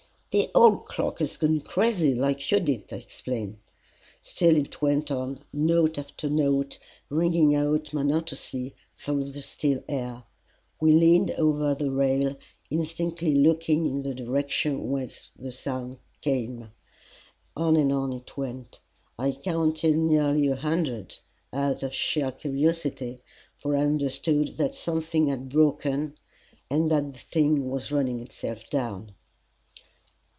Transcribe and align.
"The 0.33 0.49
old 0.55 0.85
clock 0.85 1.19
has 1.19 1.35
gone 1.35 1.59
crazy, 1.59 2.15
like 2.15 2.37
Judith," 2.37 2.93
I 2.93 2.99
exclaimed. 2.99 3.57
Still 4.21 4.55
it 4.55 4.81
went 4.81 5.11
on, 5.11 5.41
note 5.51 5.97
after 5.97 6.29
note 6.29 6.79
ringing 7.09 7.53
out 7.53 7.93
monotonously 7.93 8.73
through 8.95 9.25
the 9.25 9.41
still 9.41 9.83
air. 9.89 10.23
We 10.79 10.93
leaned 10.93 11.31
over 11.31 11.75
the 11.75 11.91
rail, 11.91 12.37
instinctively 12.69 13.35
looking 13.35 13.85
in 13.85 14.03
the 14.03 14.13
direction 14.15 14.89
whence 14.89 15.31
the 15.37 15.51
sound 15.51 15.97
came. 16.21 16.69
On 17.57 17.75
and 17.75 17.91
on 17.91 18.13
it 18.13 18.37
went. 18.37 18.79
I 19.19 19.33
counted 19.33 19.97
nearly 19.97 20.47
a 20.47 20.55
hundred, 20.55 21.17
out 21.51 21.83
of 21.83 21.93
sheer 21.93 22.31
curiosity, 22.31 23.19
for 23.57 23.75
I 23.75 23.81
understood 23.81 24.55
that 24.55 24.75
something 24.75 25.27
had 25.27 25.49
broken 25.49 26.13
and 26.69 26.89
that 26.89 27.11
the 27.11 27.19
thing 27.19 27.69
was 27.69 27.91
running 27.91 28.21
itself 28.21 28.69
down. 28.69 29.13